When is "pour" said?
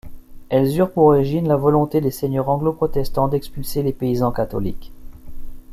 0.89-1.03